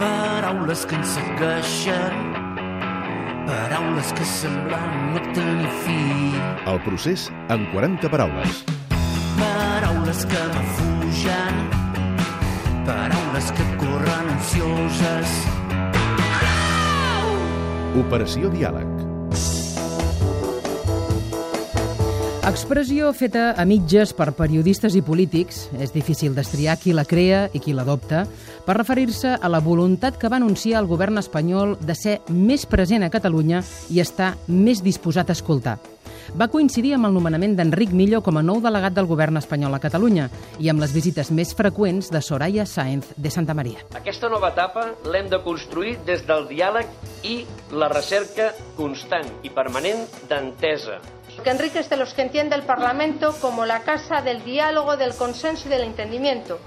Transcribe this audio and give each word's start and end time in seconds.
Paraules 0.00 0.86
que 0.88 0.96
ens 0.96 1.10
segueixen, 1.12 2.14
paraules 3.44 4.12
que 4.16 4.24
semblen 4.24 4.94
no 5.12 5.20
tenir 5.36 5.68
fi. 5.82 5.98
El 6.72 6.80
procés 6.86 7.26
en 7.52 7.66
40 7.74 8.08
paraules. 8.08 8.62
Paraules 9.36 10.24
que 10.30 10.44
m'afugen, 10.54 11.60
paraules 12.88 13.52
que 13.58 13.66
corren 13.82 14.32
ansioses. 14.38 15.36
Operació 18.00 18.48
Diàleg. 18.56 18.89
Expressió 22.50 23.12
feta 23.14 23.52
a 23.54 23.62
mitges 23.62 24.10
per 24.10 24.32
periodistes 24.34 24.96
i 24.98 25.04
polítics, 25.06 25.68
és 25.78 25.92
difícil 25.94 26.34
destriar 26.34 26.74
qui 26.82 26.90
la 26.90 27.04
crea 27.06 27.44
i 27.54 27.60
qui 27.62 27.70
l'adopta, 27.70 28.24
per 28.66 28.74
referir-se 28.74 29.36
a 29.38 29.48
la 29.48 29.60
voluntat 29.62 30.18
que 30.18 30.26
va 30.26 30.40
anunciar 30.40 30.80
el 30.82 30.88
govern 30.90 31.22
espanyol 31.22 31.76
de 31.78 31.94
ser 31.94 32.16
més 32.26 32.66
present 32.66 33.06
a 33.06 33.10
Catalunya 33.14 33.60
i 33.94 34.02
estar 34.02 34.32
més 34.48 34.82
disposat 34.82 35.30
a 35.30 35.36
escoltar. 35.38 35.76
Va 36.34 36.48
coincidir 36.50 36.96
amb 36.96 37.06
el 37.06 37.14
nomenament 37.14 37.54
d'Enric 37.54 37.94
Millo 37.94 38.18
com 38.26 38.36
a 38.38 38.42
nou 38.42 38.58
delegat 38.64 38.98
del 38.98 39.06
govern 39.06 39.38
espanyol 39.38 39.78
a 39.78 39.80
Catalunya 39.82 40.26
i 40.58 40.72
amb 40.74 40.82
les 40.82 40.90
visites 40.90 41.30
més 41.30 41.54
freqüents 41.54 42.10
de 42.10 42.18
Soraya 42.18 42.66
Sáenz 42.66 43.14
de 43.14 43.30
Santa 43.30 43.54
Maria. 43.54 43.86
Aquesta 43.94 44.26
nova 44.26 44.50
etapa 44.50 44.88
l'hem 45.06 45.30
de 45.30 45.38
construir 45.46 46.00
des 46.02 46.26
del 46.26 46.50
diàleg 46.50 46.90
i 47.30 47.44
la 47.78 47.92
recerca 47.94 48.50
constant 48.74 49.30
i 49.46 49.54
permanent 49.54 50.02
d'entesa, 50.26 50.98
que 51.42 51.50
Enrique 51.50 51.78
es 51.78 51.88
de 51.88 51.96
los 51.96 52.14
que 52.14 52.22
entiende 52.22 52.56
el 52.56 52.62
Parlamento 52.62 53.34
como 53.40 53.66
la 53.66 53.80
casa 53.80 54.22
del 54.22 54.44
diálogo, 54.44 54.96
del 54.96 55.14
consenso 55.14 55.68
y 55.68 55.70
del 55.70 55.82
entendimiento. 55.82 56.58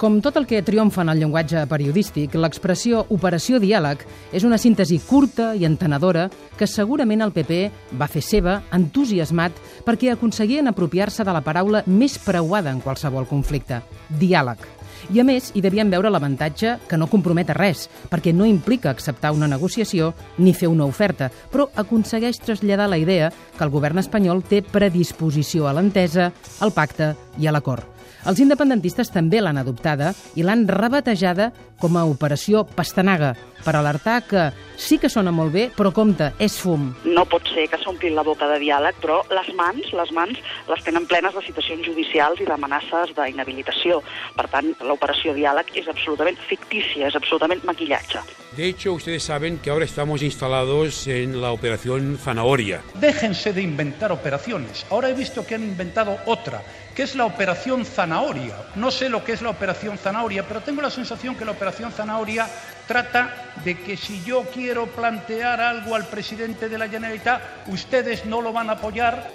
Com 0.00 0.22
tot 0.24 0.38
el 0.40 0.46
que 0.48 0.62
triomfa 0.64 1.02
en 1.04 1.10
el 1.12 1.18
llenguatge 1.20 1.66
periodístic, 1.68 2.32
l'expressió 2.40 3.02
Operació 3.12 3.58
Diàleg 3.60 4.06
és 4.32 4.46
una 4.48 4.56
síntesi 4.56 4.96
curta 5.04 5.50
i 5.52 5.66
entenedora 5.68 6.30
que 6.56 6.64
segurament 6.64 7.20
el 7.20 7.34
PP 7.36 7.60
va 8.00 8.08
fer 8.08 8.24
seva, 8.24 8.62
entusiasmat, 8.72 9.52
perquè 9.84 10.14
aconseguien 10.14 10.72
apropiar-se 10.72 11.20
de 11.20 11.36
la 11.36 11.44
paraula 11.44 11.84
més 11.84 12.16
preuada 12.16 12.72
en 12.72 12.80
qualsevol 12.80 13.28
conflicte, 13.28 13.82
diàleg. 14.08 14.79
I 15.14 15.20
a 15.20 15.24
més, 15.24 15.50
hi 15.54 15.62
devien 15.64 15.90
veure 15.90 16.10
l'avantatge 16.12 16.76
que 16.88 16.98
no 17.00 17.08
compromet 17.10 17.50
a 17.50 17.56
res, 17.56 17.86
perquè 18.10 18.34
no 18.36 18.48
implica 18.48 18.92
acceptar 18.92 19.32
una 19.32 19.48
negociació 19.48 20.12
ni 20.38 20.54
fer 20.54 20.68
una 20.68 20.86
oferta, 20.88 21.30
però 21.50 21.70
aconsegueix 21.80 22.42
traslladar 22.44 22.90
la 22.90 23.00
idea 23.00 23.32
que 23.56 23.64
el 23.64 23.72
govern 23.72 23.98
espanyol 24.02 24.44
té 24.44 24.62
predisposició 24.62 25.66
a 25.66 25.74
l'entesa, 25.76 26.30
al 26.60 26.74
pacte 26.76 27.14
i 27.38 27.46
a 27.46 27.52
l'acord. 27.52 27.86
Els 28.28 28.40
independentistes 28.42 29.08
també 29.08 29.40
l'han 29.40 29.56
adoptada 29.56 30.12
i 30.36 30.44
l'han 30.44 30.66
rebatejada 30.68 31.50
com 31.80 31.96
a 31.96 32.04
Operació 32.04 32.66
Pastanaga, 32.76 33.32
per 33.64 33.74
alertar 33.76 34.20
que 34.28 34.50
sí 34.80 34.98
que 35.00 35.08
sona 35.12 35.32
molt 35.32 35.52
bé, 35.52 35.66
però 35.76 35.92
compte, 35.96 36.30
és 36.40 36.56
fum. 36.60 36.90
No 37.04 37.24
pot 37.28 37.48
ser 37.52 37.66
que 37.72 37.80
s'omplin 37.80 38.14
la 38.16 38.24
boca 38.24 38.48
de 38.50 38.58
diàleg, 38.60 38.96
però 39.00 39.20
les 39.32 39.48
mans, 39.56 39.88
les 39.96 40.12
mans 40.16 40.40
les 40.68 40.84
tenen 40.84 41.06
plenes 41.08 41.36
de 41.36 41.44
situacions 41.46 41.84
judicials 41.86 42.40
i 42.40 42.48
d'amenaces 42.48 43.14
d'inhabilitació. 43.16 44.00
Per 44.36 44.46
tant, 44.52 44.72
l'operació 44.84 45.34
diàleg 45.36 45.72
és 45.80 45.88
absolutament 45.88 46.40
fictícia, 46.48 47.08
és 47.08 47.16
absolutament 47.16 47.64
maquillatge. 47.68 48.24
De 48.56 48.66
hecho, 48.66 48.92
ustedes 48.92 49.22
saben 49.22 49.58
que 49.58 49.70
ahora 49.70 49.84
estamos 49.84 50.22
instalados 50.22 51.06
en 51.06 51.40
la 51.40 51.52
operación 51.52 52.18
Zanahoria. 52.18 52.82
Déjense 53.00 53.52
de 53.52 53.62
inventar 53.62 54.12
operaciones. 54.12 54.84
Ahora 54.90 55.08
he 55.08 55.14
visto 55.14 55.46
que 55.46 55.54
han 55.54 55.62
inventado 55.62 56.18
otra, 56.26 56.62
que 56.94 57.04
es 57.04 57.14
la 57.20 57.26
operación 57.26 57.84
Zanahoria. 57.84 58.56
No 58.76 58.90
sé 58.90 59.10
lo 59.10 59.22
que 59.22 59.32
es 59.32 59.42
la 59.42 59.50
operación 59.50 59.98
Zanahoria, 59.98 60.48
pero 60.48 60.62
tengo 60.62 60.80
la 60.80 60.88
sensación 60.88 61.34
que 61.34 61.44
la 61.44 61.50
operación 61.50 61.92
Zanahoria 61.92 62.48
trata 62.88 63.52
de 63.62 63.78
que 63.78 63.98
si 63.98 64.24
yo 64.24 64.44
quiero 64.44 64.86
plantear 64.86 65.60
algo 65.60 65.94
al 65.94 66.06
presidente 66.06 66.70
de 66.70 66.78
la 66.78 66.88
Generalitat, 66.88 67.42
ustedes 67.66 68.24
no 68.24 68.40
lo 68.40 68.54
van 68.54 68.70
a 68.70 68.72
apoyar. 68.72 69.30